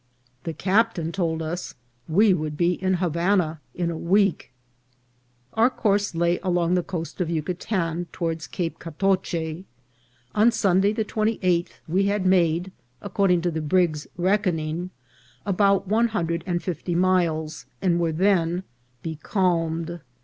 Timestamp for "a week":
3.91-4.51